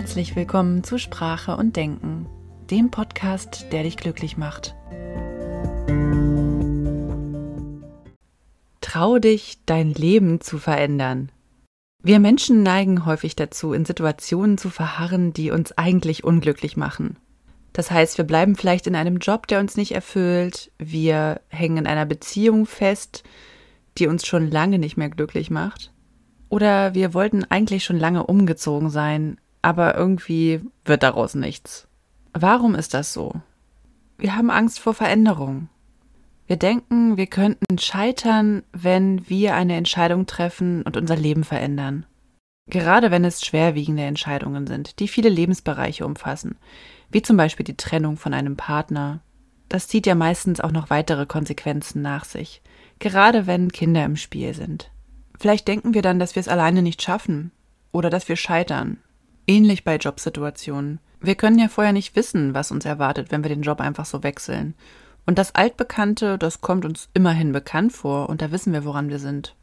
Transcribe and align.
Herzlich 0.00 0.34
willkommen 0.34 0.82
zu 0.82 0.96
Sprache 0.96 1.58
und 1.58 1.76
Denken, 1.76 2.26
dem 2.70 2.90
Podcast, 2.90 3.66
der 3.70 3.82
dich 3.82 3.98
glücklich 3.98 4.38
macht. 4.38 4.74
Trau 8.80 9.18
dich, 9.18 9.58
dein 9.66 9.92
Leben 9.92 10.40
zu 10.40 10.56
verändern. 10.56 11.30
Wir 12.02 12.18
Menschen 12.18 12.62
neigen 12.62 13.04
häufig 13.04 13.36
dazu, 13.36 13.74
in 13.74 13.84
Situationen 13.84 14.56
zu 14.56 14.70
verharren, 14.70 15.34
die 15.34 15.50
uns 15.50 15.76
eigentlich 15.76 16.24
unglücklich 16.24 16.78
machen. 16.78 17.18
Das 17.74 17.90
heißt, 17.90 18.16
wir 18.16 18.24
bleiben 18.24 18.56
vielleicht 18.56 18.86
in 18.86 18.96
einem 18.96 19.18
Job, 19.18 19.48
der 19.48 19.60
uns 19.60 19.76
nicht 19.76 19.92
erfüllt, 19.92 20.72
wir 20.78 21.42
hängen 21.48 21.76
in 21.76 21.86
einer 21.86 22.06
Beziehung 22.06 22.64
fest, 22.64 23.22
die 23.98 24.06
uns 24.06 24.26
schon 24.26 24.50
lange 24.50 24.78
nicht 24.78 24.96
mehr 24.96 25.10
glücklich 25.10 25.50
macht. 25.50 25.92
Oder 26.48 26.94
wir 26.94 27.12
wollten 27.12 27.44
eigentlich 27.44 27.84
schon 27.84 27.98
lange 27.98 28.24
umgezogen 28.24 28.88
sein, 28.88 29.36
aber 29.62 29.94
irgendwie 29.94 30.60
wird 30.84 31.02
daraus 31.02 31.34
nichts. 31.34 31.88
Warum 32.32 32.74
ist 32.74 32.94
das 32.94 33.12
so? 33.12 33.34
Wir 34.18 34.36
haben 34.36 34.50
Angst 34.50 34.80
vor 34.80 34.94
Veränderung. 34.94 35.68
Wir 36.46 36.56
denken, 36.56 37.16
wir 37.16 37.26
könnten 37.26 37.78
scheitern, 37.78 38.64
wenn 38.72 39.28
wir 39.28 39.54
eine 39.54 39.76
Entscheidung 39.76 40.26
treffen 40.26 40.82
und 40.82 40.96
unser 40.96 41.16
Leben 41.16 41.44
verändern. 41.44 42.06
Gerade 42.66 43.10
wenn 43.10 43.24
es 43.24 43.44
schwerwiegende 43.44 44.02
Entscheidungen 44.02 44.66
sind, 44.66 44.98
die 45.00 45.08
viele 45.08 45.28
Lebensbereiche 45.28 46.04
umfassen, 46.04 46.56
wie 47.10 47.22
zum 47.22 47.36
Beispiel 47.36 47.64
die 47.64 47.76
Trennung 47.76 48.16
von 48.16 48.34
einem 48.34 48.56
Partner. 48.56 49.20
Das 49.68 49.88
zieht 49.88 50.06
ja 50.06 50.14
meistens 50.14 50.60
auch 50.60 50.72
noch 50.72 50.90
weitere 50.90 51.26
Konsequenzen 51.26 52.02
nach 52.02 52.24
sich, 52.24 52.62
gerade 52.98 53.46
wenn 53.46 53.72
Kinder 53.72 54.04
im 54.04 54.16
Spiel 54.16 54.54
sind. 54.54 54.90
Vielleicht 55.38 55.66
denken 55.68 55.94
wir 55.94 56.02
dann, 56.02 56.18
dass 56.18 56.34
wir 56.34 56.40
es 56.40 56.48
alleine 56.48 56.82
nicht 56.82 57.02
schaffen 57.02 57.52
oder 57.92 58.10
dass 58.10 58.28
wir 58.28 58.36
scheitern. 58.36 58.98
Ähnlich 59.46 59.84
bei 59.84 59.96
Jobsituationen. 59.96 61.00
Wir 61.20 61.34
können 61.34 61.58
ja 61.58 61.68
vorher 61.68 61.92
nicht 61.92 62.16
wissen, 62.16 62.54
was 62.54 62.70
uns 62.70 62.84
erwartet, 62.84 63.30
wenn 63.30 63.42
wir 63.42 63.48
den 63.48 63.62
Job 63.62 63.80
einfach 63.80 64.06
so 64.06 64.22
wechseln. 64.22 64.74
Und 65.26 65.38
das 65.38 65.54
Altbekannte, 65.54 66.38
das 66.38 66.60
kommt 66.60 66.84
uns 66.84 67.08
immerhin 67.14 67.52
bekannt 67.52 67.92
vor 67.92 68.28
und 68.28 68.42
da 68.42 68.50
wissen 68.52 68.72
wir, 68.72 68.84
woran 68.84 69.10
wir 69.10 69.18
sind. 69.18 69.54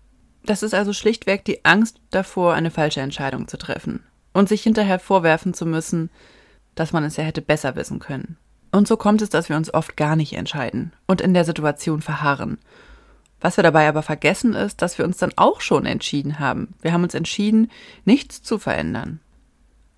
Das 0.46 0.64
ist 0.64 0.74
also 0.74 0.94
schlichtweg 0.94 1.46
die 1.46 1.66
Angst 1.66 2.00
davor, 2.12 2.54
eine 2.54 2.72
falsche 2.72 3.02
Entscheidung 3.02 3.48
zu 3.48 3.58
treffen 3.58 4.04
und 4.34 4.48
sich 4.48 4.62
hinterher 4.62 5.00
vorwerfen 5.00 5.54
zu 5.54 5.66
müssen, 5.66 6.10
dass 6.76 6.94
man 6.94 7.04
es 7.04 7.18
ja 7.18 7.24
hätte 7.24 7.42
besser 7.42 7.76
wissen 7.76 8.00
können. 8.00 8.38
Und 8.72 8.88
so 8.88 8.98
kommt 8.98 9.22
es, 9.22 9.30
dass 9.30 9.50
wir 9.50 9.58
uns 9.58 9.74
oft 9.74 9.98
gar 9.98 10.16
nicht 10.16 10.34
entscheiden 10.34 10.94
und 11.08 11.22
in 11.22 11.34
der 11.34 11.44
Situation 11.44 12.02
verharren 12.02 12.60
was 13.40 13.58
wir 13.58 13.64
dabei 13.64 13.88
aber 13.88 14.02
vergessen 14.02 14.54
ist, 14.54 14.82
dass 14.82 14.98
wir 14.98 15.06
uns 15.06 15.18
dann 15.18 15.34
auch 15.36 15.62
schon 15.62 15.86
entschieden 15.86 16.40
haben. 16.40 16.74
Wir 16.82 16.94
haben 16.94 17.04
uns 17.04 17.14
entschieden, 17.14 17.70
nichts 18.06 18.42
zu 18.42 18.58
verändern. 18.58 19.20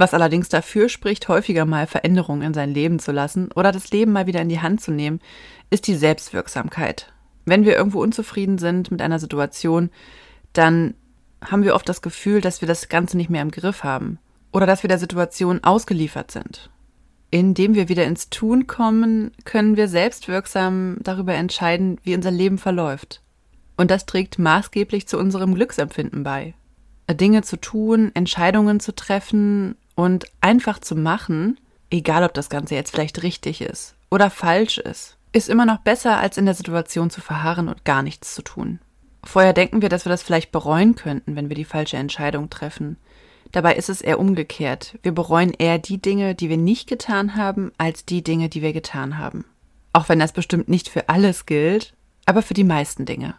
Was 0.02 0.14
allerdings 0.14 0.48
dafür 0.48 0.88
spricht, 0.88 1.28
häufiger 1.28 1.66
mal 1.66 1.86
Veränderungen 1.86 2.42
in 2.42 2.54
sein 2.54 2.74
Leben 2.74 3.00
zu 3.00 3.12
lassen 3.12 3.52
oder 3.54 3.74
das 3.74 3.92
Leben 3.92 4.14
mal 4.14 4.28
wieder 4.28 4.42
in 4.42 4.48
die 4.48 4.62
Hand 4.62 4.80
zu 4.80 4.92
nehmen, 4.92 5.20
ist 5.70 5.88
die 5.88 5.96
Selbstwirksamkeit. 5.96 7.12
Wenn 7.44 7.66
wir 7.66 7.76
irgendwo 7.76 8.02
unzufrieden 8.02 8.58
sind 8.60 8.92
mit 8.92 9.02
einer 9.02 9.20
Situation, 9.20 9.90
dann 10.54 10.94
haben 11.44 11.64
wir 11.64 11.76
oft 11.76 11.88
das 11.90 12.02
Gefühl, 12.02 12.40
dass 12.40 12.62
wir 12.62 12.68
das 12.68 12.88
Ganze 12.88 13.18
nicht 13.18 13.30
mehr 13.30 13.42
im 13.42 13.52
Griff 13.52 13.84
haben 13.84 14.20
oder 14.54 14.66
dass 14.66 14.84
wir 14.84 14.88
der 14.88 15.00
Situation 15.00 15.66
ausgeliefert 15.66 16.32
sind. 16.32 16.70
Indem 17.30 17.76
wir 17.76 17.90
wieder 17.90 18.06
ins 18.06 18.30
Tun 18.30 18.68
kommen, 18.68 19.32
können 19.44 19.76
wir 19.76 19.90
selbstwirksam 19.90 20.98
darüber 21.02 21.34
entscheiden, 21.34 22.00
wie 22.04 22.16
unser 22.16 22.32
Leben 22.32 22.58
verläuft. 22.58 23.22
Und 23.76 23.92
das 23.92 24.06
trägt 24.06 24.40
maßgeblich 24.40 25.10
zu 25.10 25.18
unserem 25.18 25.56
Glücksempfinden 25.56 26.24
bei. 26.24 26.54
Dinge 27.16 27.42
zu 27.42 27.58
tun, 27.58 28.12
Entscheidungen 28.14 28.80
zu 28.80 28.94
treffen 28.94 29.76
und 30.00 30.28
einfach 30.40 30.80
zu 30.80 30.96
machen, 30.96 31.60
egal 31.90 32.24
ob 32.24 32.34
das 32.34 32.50
Ganze 32.50 32.74
jetzt 32.74 32.92
vielleicht 32.92 33.22
richtig 33.22 33.60
ist 33.60 33.96
oder 34.10 34.30
falsch 34.30 34.78
ist, 34.78 35.18
ist 35.34 35.50
immer 35.50 35.66
noch 35.66 35.80
besser, 35.80 36.18
als 36.18 36.38
in 36.38 36.46
der 36.46 36.56
Situation 36.56 37.10
zu 37.10 37.20
verharren 37.20 37.68
und 37.68 37.84
gar 37.84 38.02
nichts 38.02 38.34
zu 38.34 38.42
tun. 38.42 38.80
Vorher 39.26 39.52
denken 39.52 39.82
wir, 39.82 39.90
dass 39.90 40.06
wir 40.06 40.10
das 40.10 40.24
vielleicht 40.24 40.54
bereuen 40.54 40.96
könnten, 40.96 41.36
wenn 41.36 41.50
wir 41.50 41.56
die 41.56 41.66
falsche 41.66 41.98
Entscheidung 41.98 42.50
treffen. 42.50 42.96
Dabei 43.52 43.76
ist 43.76 43.90
es 43.90 44.02
eher 44.02 44.20
umgekehrt. 44.20 44.98
Wir 45.04 45.12
bereuen 45.12 45.52
eher 45.52 45.80
die 45.80 46.02
Dinge, 46.02 46.34
die 46.34 46.48
wir 46.48 46.58
nicht 46.58 46.88
getan 46.88 47.36
haben, 47.36 47.74
als 47.78 48.06
die 48.06 48.24
Dinge, 48.24 48.48
die 48.48 48.62
wir 48.62 48.72
getan 48.72 49.18
haben. 49.18 49.44
Auch 49.92 50.08
wenn 50.08 50.20
das 50.20 50.32
bestimmt 50.32 50.70
nicht 50.70 50.88
für 50.88 51.10
alles 51.10 51.46
gilt, 51.46 51.94
aber 52.26 52.42
für 52.42 52.54
die 52.54 52.64
meisten 52.64 53.06
Dinge. 53.06 53.36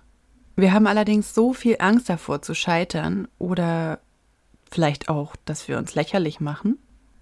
Wir 0.57 0.75
haben 0.75 0.87
allerdings 0.87 1.33
so 1.34 1.55
viel 1.55 1.77
Angst 1.79 2.11
davor 2.11 2.43
zu 2.43 2.55
scheitern 2.55 3.29
oder 3.39 4.01
vielleicht 4.71 5.09
auch, 5.09 5.37
dass 5.45 5.69
wir 5.69 5.79
uns 5.79 5.95
lächerlich 5.95 6.41
machen 6.41 6.79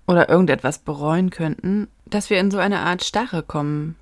oder 0.07 0.29
irgendetwas 0.29 0.79
bereuen 0.79 1.31
könnten, 1.31 1.89
dass 2.07 2.31
wir 2.31 2.41
in 2.41 2.51
so 2.51 2.59
eine 2.59 2.81
Art 2.81 3.05
Starre 3.05 3.43
kommen. 3.43 3.97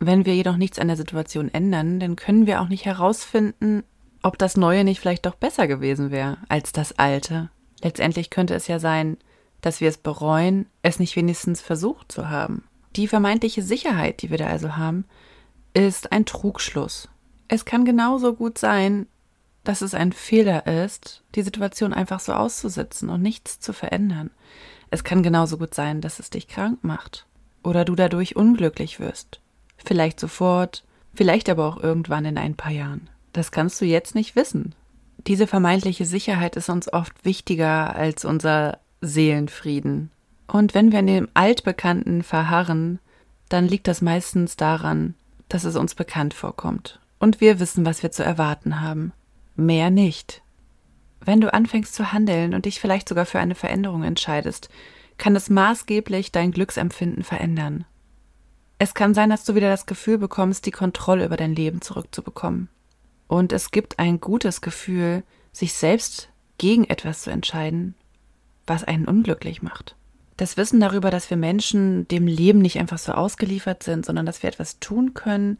Wenn 0.00 0.26
wir 0.26 0.34
jedoch 0.34 0.56
nichts 0.56 0.78
an 0.78 0.88
der 0.88 0.96
Situation 0.96 1.52
ändern, 1.52 2.00
dann 2.00 2.16
können 2.16 2.46
wir 2.46 2.60
auch 2.60 2.68
nicht 2.68 2.84
herausfinden, 2.84 3.82
ob 4.22 4.38
das 4.38 4.56
Neue 4.56 4.84
nicht 4.84 5.00
vielleicht 5.00 5.26
doch 5.26 5.34
besser 5.34 5.66
gewesen 5.66 6.10
wäre 6.10 6.38
als 6.48 6.72
das 6.72 6.98
Alte. 6.98 7.50
Letztendlich 7.82 8.30
könnte 8.30 8.54
es 8.54 8.66
ja 8.66 8.78
sein, 8.78 9.16
dass 9.60 9.80
wir 9.80 9.88
es 9.88 9.98
bereuen, 9.98 10.66
es 10.82 10.98
nicht 10.98 11.16
wenigstens 11.16 11.60
versucht 11.60 12.12
zu 12.12 12.28
haben. 12.28 12.64
Die 12.96 13.08
vermeintliche 13.08 13.62
Sicherheit, 13.62 14.22
die 14.22 14.30
wir 14.30 14.38
da 14.38 14.46
also 14.46 14.76
haben, 14.76 15.04
ist 15.74 16.12
ein 16.12 16.26
Trugschluss. 16.26 17.08
Es 17.48 17.64
kann 17.64 17.84
genauso 17.84 18.34
gut 18.34 18.58
sein, 18.58 19.06
dass 19.64 19.82
es 19.82 19.94
ein 19.94 20.12
Fehler 20.12 20.66
ist, 20.66 21.22
die 21.34 21.42
Situation 21.42 21.92
einfach 21.92 22.20
so 22.20 22.32
auszusitzen 22.32 23.08
und 23.08 23.22
nichts 23.22 23.60
zu 23.60 23.72
verändern. 23.72 24.30
Es 24.90 25.04
kann 25.04 25.22
genauso 25.22 25.58
gut 25.58 25.74
sein, 25.74 26.00
dass 26.00 26.18
es 26.18 26.30
dich 26.30 26.48
krank 26.48 26.82
macht 26.82 27.26
oder 27.62 27.84
du 27.84 27.94
dadurch 27.94 28.36
unglücklich 28.36 29.00
wirst. 29.00 29.40
Vielleicht 29.76 30.18
sofort, 30.18 30.84
vielleicht 31.14 31.48
aber 31.48 31.66
auch 31.66 31.82
irgendwann 31.82 32.24
in 32.24 32.38
ein 32.38 32.54
paar 32.54 32.72
Jahren. 32.72 33.10
Das 33.32 33.52
kannst 33.52 33.80
du 33.80 33.84
jetzt 33.84 34.14
nicht 34.14 34.36
wissen. 34.36 34.74
Diese 35.26 35.46
vermeintliche 35.46 36.06
Sicherheit 36.06 36.56
ist 36.56 36.68
uns 36.68 36.92
oft 36.92 37.24
wichtiger 37.24 37.94
als 37.94 38.24
unser 38.24 38.78
Seelenfrieden. 39.00 40.10
Und 40.46 40.74
wenn 40.74 40.92
wir 40.92 41.00
in 41.00 41.06
dem 41.06 41.28
Altbekannten 41.34 42.22
verharren, 42.22 42.98
dann 43.48 43.68
liegt 43.68 43.88
das 43.88 44.00
meistens 44.00 44.56
daran, 44.56 45.14
dass 45.48 45.64
es 45.64 45.76
uns 45.76 45.94
bekannt 45.94 46.34
vorkommt 46.34 47.00
und 47.18 47.40
wir 47.40 47.60
wissen, 47.60 47.84
was 47.84 48.02
wir 48.02 48.10
zu 48.10 48.24
erwarten 48.24 48.80
haben. 48.80 49.12
Mehr 49.60 49.90
nicht. 49.90 50.40
Wenn 51.20 51.40
du 51.40 51.52
anfängst 51.52 51.92
zu 51.92 52.12
handeln 52.12 52.54
und 52.54 52.64
dich 52.64 52.78
vielleicht 52.78 53.08
sogar 53.08 53.26
für 53.26 53.40
eine 53.40 53.56
Veränderung 53.56 54.04
entscheidest, 54.04 54.68
kann 55.16 55.34
es 55.34 55.50
maßgeblich 55.50 56.30
dein 56.30 56.52
Glücksempfinden 56.52 57.24
verändern. 57.24 57.84
Es 58.78 58.94
kann 58.94 59.14
sein, 59.14 59.30
dass 59.30 59.44
du 59.44 59.56
wieder 59.56 59.68
das 59.68 59.86
Gefühl 59.86 60.16
bekommst, 60.16 60.64
die 60.64 60.70
Kontrolle 60.70 61.24
über 61.24 61.36
dein 61.36 61.56
Leben 61.56 61.80
zurückzubekommen. 61.80 62.68
Und 63.26 63.52
es 63.52 63.72
gibt 63.72 63.98
ein 63.98 64.20
gutes 64.20 64.60
Gefühl, 64.60 65.24
sich 65.50 65.72
selbst 65.72 66.28
gegen 66.58 66.84
etwas 66.84 67.22
zu 67.22 67.30
entscheiden, 67.30 67.96
was 68.64 68.84
einen 68.84 69.08
unglücklich 69.08 69.60
macht. 69.60 69.96
Das 70.36 70.56
Wissen 70.56 70.78
darüber, 70.78 71.10
dass 71.10 71.30
wir 71.30 71.36
Menschen 71.36 72.06
dem 72.06 72.28
Leben 72.28 72.60
nicht 72.60 72.78
einfach 72.78 72.98
so 72.98 73.10
ausgeliefert 73.10 73.82
sind, 73.82 74.06
sondern 74.06 74.24
dass 74.24 74.44
wir 74.44 74.50
etwas 74.50 74.78
tun 74.78 75.14
können, 75.14 75.58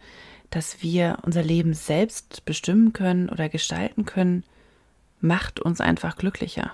dass 0.51 0.83
wir 0.83 1.19
unser 1.23 1.43
Leben 1.43 1.75
selbst 1.75 2.45
bestimmen 2.45 2.93
können 2.93 3.29
oder 3.29 3.49
gestalten 3.49 4.05
können, 4.05 4.45
macht 5.21 5.61
uns 5.61 5.81
einfach 5.81 6.17
glücklicher. 6.17 6.73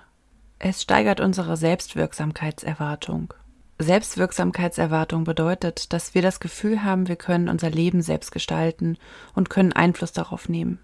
Es 0.58 0.82
steigert 0.82 1.20
unsere 1.20 1.56
Selbstwirksamkeitserwartung. 1.56 3.34
Selbstwirksamkeitserwartung 3.78 5.24
bedeutet, 5.24 5.92
dass 5.92 6.14
wir 6.14 6.22
das 6.22 6.38
Gefühl 6.38 6.84
haben, 6.84 7.08
wir 7.08 7.16
können 7.16 7.48
unser 7.48 7.70
Leben 7.70 8.02
selbst 8.02 8.30
gestalten 8.30 8.96
und 9.34 9.50
können 9.50 9.72
Einfluss 9.72 10.12
darauf 10.12 10.48
nehmen. 10.48 10.78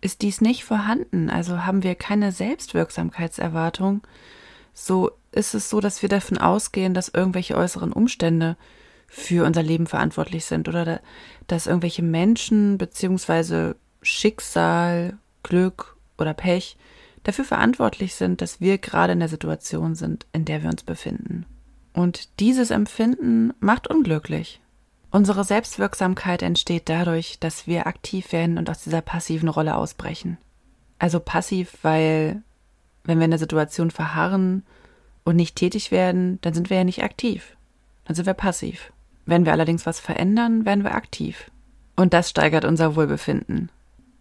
Ist 0.00 0.22
dies 0.22 0.40
nicht 0.40 0.64
vorhanden, 0.64 1.30
also 1.30 1.64
haben 1.64 1.82
wir 1.82 1.94
keine 1.94 2.32
Selbstwirksamkeitserwartung, 2.32 4.02
so 4.74 5.10
ist 5.32 5.54
es 5.54 5.68
so, 5.68 5.80
dass 5.80 6.02
wir 6.02 6.08
davon 6.08 6.38
ausgehen, 6.38 6.94
dass 6.94 7.08
irgendwelche 7.08 7.56
äußeren 7.56 7.92
Umstände 7.92 8.56
für 9.14 9.44
unser 9.44 9.62
Leben 9.62 9.86
verantwortlich 9.86 10.46
sind 10.46 10.68
oder 10.68 11.00
dass 11.46 11.66
irgendwelche 11.66 12.02
Menschen 12.02 12.78
beziehungsweise 12.78 13.76
Schicksal, 14.00 15.18
Glück 15.42 15.96
oder 16.16 16.32
Pech 16.32 16.78
dafür 17.22 17.44
verantwortlich 17.44 18.14
sind, 18.14 18.40
dass 18.40 18.58
wir 18.62 18.78
gerade 18.78 19.12
in 19.12 19.20
der 19.20 19.28
Situation 19.28 19.94
sind, 19.94 20.26
in 20.32 20.46
der 20.46 20.62
wir 20.62 20.70
uns 20.70 20.82
befinden. 20.82 21.44
Und 21.92 22.40
dieses 22.40 22.70
Empfinden 22.70 23.52
macht 23.60 23.86
unglücklich. 23.86 24.62
Unsere 25.10 25.44
Selbstwirksamkeit 25.44 26.40
entsteht 26.40 26.88
dadurch, 26.88 27.38
dass 27.38 27.66
wir 27.66 27.86
aktiv 27.86 28.32
werden 28.32 28.56
und 28.56 28.70
aus 28.70 28.82
dieser 28.82 29.02
passiven 29.02 29.50
Rolle 29.50 29.76
ausbrechen. 29.76 30.38
Also 30.98 31.20
passiv, 31.20 31.76
weil 31.82 32.42
wenn 33.04 33.18
wir 33.18 33.26
in 33.26 33.30
der 33.30 33.38
Situation 33.38 33.90
verharren 33.90 34.64
und 35.22 35.36
nicht 35.36 35.54
tätig 35.54 35.90
werden, 35.90 36.38
dann 36.40 36.54
sind 36.54 36.70
wir 36.70 36.78
ja 36.78 36.84
nicht 36.84 37.04
aktiv. 37.04 37.58
Dann 38.06 38.16
sind 38.16 38.24
wir 38.24 38.32
passiv. 38.32 38.90
Wenn 39.24 39.44
wir 39.44 39.52
allerdings 39.52 39.86
was 39.86 40.00
verändern, 40.00 40.64
werden 40.64 40.84
wir 40.84 40.94
aktiv. 40.94 41.50
Und 41.96 42.12
das 42.12 42.30
steigert 42.30 42.64
unser 42.64 42.96
Wohlbefinden. 42.96 43.70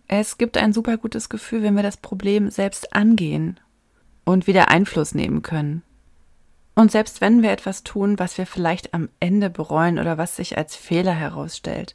Es 0.08 0.38
gibt 0.38 0.58
ein 0.58 0.74
super 0.74 0.98
gutes 0.98 1.30
Gefühl, 1.30 1.64
wenn 1.64 1.76
wir 1.76 1.84
das 1.84 1.98
Problem 1.98 2.50
selbst 2.50 2.94
angehen 2.94 3.60
und 4.26 4.46
wieder 4.46 4.70
Einfluss 4.70 5.16
nehmen 5.16 5.42
können. 5.42 5.84
Und 6.76 6.92
selbst 6.92 7.22
wenn 7.22 7.42
wir 7.42 7.52
etwas 7.52 7.84
tun, 7.84 8.20
was 8.20 8.38
wir 8.38 8.46
vielleicht 8.46 8.94
am 8.94 9.10
Ende 9.20 9.50
bereuen 9.50 10.00
oder 10.00 10.18
was 10.18 10.36
sich 10.36 10.58
als 10.58 10.76
Fehler 10.76 11.14
herausstellt, 11.14 11.94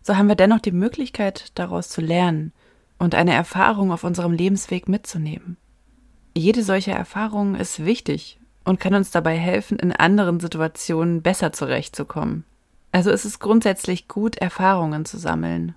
so 0.00 0.16
haben 0.16 0.28
wir 0.28 0.34
dennoch 0.34 0.60
die 0.60 0.72
Möglichkeit, 0.72 1.52
daraus 1.54 1.88
zu 1.88 2.00
lernen 2.00 2.52
und 2.98 3.14
eine 3.14 3.32
Erfahrung 3.32 3.92
auf 3.92 4.04
unserem 4.04 4.32
Lebensweg 4.32 4.88
mitzunehmen. 4.88 5.56
Jede 6.36 6.62
solche 6.62 6.92
Erfahrung 6.92 7.54
ist 7.54 7.84
wichtig 7.84 8.38
und 8.64 8.80
kann 8.80 8.94
uns 8.94 9.10
dabei 9.10 9.36
helfen, 9.36 9.78
in 9.78 9.92
anderen 9.92 10.40
Situationen 10.40 11.22
besser 11.22 11.52
zurechtzukommen. 11.52 12.44
Also 12.92 13.10
ist 13.10 13.24
es 13.24 13.38
grundsätzlich 13.38 14.08
gut, 14.08 14.36
Erfahrungen 14.36 15.04
zu 15.04 15.18
sammeln, 15.18 15.74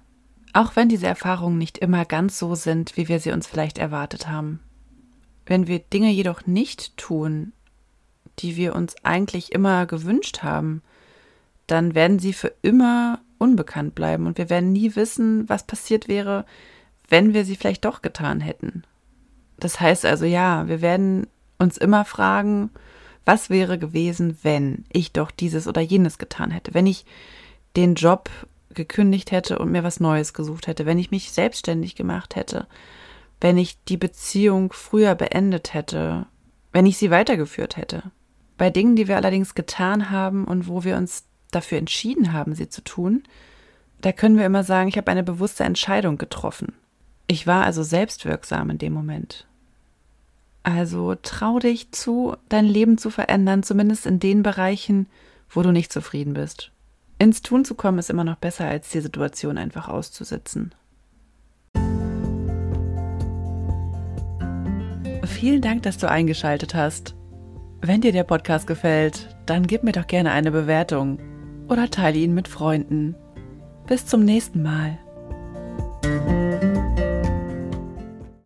auch 0.54 0.76
wenn 0.76 0.90
diese 0.90 1.08
Erfahrungen 1.08 1.58
nicht 1.58 1.78
immer 1.78 2.06
ganz 2.06 2.38
so 2.38 2.56
sind, 2.56 2.98
wie 2.98 3.08
wir 3.08 3.20
sie 3.20 3.32
uns 3.32 3.48
vielleicht 3.48 3.78
erwartet 3.78 4.28
haben. 4.28 4.60
Wenn 5.46 5.68
wir 5.68 5.80
Dinge 5.80 6.12
jedoch 6.12 6.46
nicht 6.46 6.98
tun, 6.98 7.54
die 8.40 8.56
wir 8.56 8.76
uns 8.76 8.96
eigentlich 9.04 9.52
immer 9.52 9.86
gewünscht 9.86 10.44
haben, 10.44 10.82
dann 11.68 11.96
werden 11.96 12.20
sie 12.20 12.34
für 12.34 12.54
immer 12.62 13.20
unbekannt 13.38 13.96
bleiben 13.96 14.28
und 14.28 14.38
wir 14.38 14.50
werden 14.50 14.72
nie 14.72 14.96
wissen, 14.96 15.48
was 15.50 15.66
passiert 15.66 16.08
wäre, 16.08 16.46
wenn 17.10 17.34
wir 17.34 17.46
sie 17.46 17.56
vielleicht 17.56 17.86
doch 17.86 18.02
getan 18.02 18.40
hätten. 18.40 18.84
Das 19.58 19.80
heißt 19.80 20.06
also 20.06 20.26
ja, 20.26 20.68
wir 20.68 20.82
werden 20.82 21.28
uns 21.58 21.78
immer 21.78 22.06
fragen, 22.06 22.70
was 23.26 23.50
wäre 23.50 23.80
gewesen, 23.80 24.38
wenn 24.44 24.86
ich 24.92 25.12
doch 25.12 25.32
dieses 25.32 25.68
oder 25.68 25.82
jenes 25.82 26.18
getan 26.18 26.52
hätte, 26.52 26.74
wenn 26.74 26.86
ich 26.86 27.06
den 27.76 27.96
Job 27.96 28.30
gekündigt 28.74 29.32
hätte 29.32 29.58
und 29.60 29.72
mir 29.72 29.84
was 29.84 30.00
Neues 30.00 30.34
gesucht 30.34 30.68
hätte, 30.68 30.86
wenn 30.86 31.00
ich 31.00 31.12
mich 31.12 31.32
selbstständig 31.32 31.96
gemacht 31.96 32.36
hätte, 32.36 32.68
wenn 33.42 33.58
ich 33.58 33.84
die 33.86 33.98
Beziehung 33.98 34.72
früher 34.74 35.16
beendet 35.16 35.74
hätte, 35.74 36.28
wenn 36.72 36.86
ich 36.86 36.98
sie 36.98 37.10
weitergeführt 37.10 37.78
hätte. 37.78 38.04
Bei 38.58 38.70
Dingen, 38.70 38.96
die 38.96 39.08
wir 39.08 39.18
allerdings 39.18 39.56
getan 39.56 40.10
haben 40.12 40.46
und 40.46 40.68
wo 40.68 40.84
wir 40.84 40.98
uns 40.98 41.26
dafür 41.52 41.78
entschieden 41.78 42.34
haben, 42.34 42.54
sie 42.54 42.70
zu 42.70 42.84
tun, 42.84 43.24
da 44.02 44.12
können 44.12 44.38
wir 44.38 44.46
immer 44.46 44.64
sagen, 44.64 44.90
ich 44.90 44.98
habe 44.98 45.12
eine 45.12 45.24
bewusste 45.24 45.64
Entscheidung 45.64 46.18
getroffen. 46.18 46.74
Ich 47.28 47.48
war 47.48 47.64
also 47.64 47.82
selbstwirksam 47.82 48.70
in 48.70 48.78
dem 48.78 48.94
Moment. 48.94 49.48
Also 50.66 51.14
trau 51.22 51.60
dich 51.60 51.92
zu, 51.92 52.36
dein 52.50 52.66
Leben 52.66 52.98
zu 52.98 53.12
verändern, 53.12 53.62
zumindest 53.62 54.08
in 54.08 54.20
den 54.20 54.42
Bereichen, 54.42 55.06
wo 55.48 55.62
du 55.62 55.72
nicht 55.72 55.94
zufrieden 55.94 56.34
bist. 56.34 56.72
Ins 57.20 57.44
Tun 57.44 57.64
zu 57.66 57.76
kommen 57.76 58.00
ist 58.00 58.10
immer 58.10 58.24
noch 58.24 58.38
besser, 58.38 58.66
als 58.66 58.90
die 58.90 59.00
Situation 59.00 59.60
einfach 59.60 59.88
auszusitzen. 59.88 60.74
Vielen 65.26 65.62
Dank, 65.62 65.84
dass 65.84 66.00
du 66.00 66.10
eingeschaltet 66.10 66.74
hast. 66.74 67.14
Wenn 67.82 68.02
dir 68.02 68.12
der 68.12 68.24
Podcast 68.24 68.66
gefällt, 68.66 69.38
dann 69.46 69.68
gib 69.68 69.84
mir 69.84 69.92
doch 69.92 70.08
gerne 70.08 70.32
eine 70.32 70.50
Bewertung 70.50 71.20
oder 71.70 71.92
teile 71.92 72.18
ihn 72.18 72.34
mit 72.34 72.48
Freunden. 72.48 73.16
Bis 73.86 74.08
zum 74.08 74.26
nächsten 74.26 74.64
Mal. 74.64 74.98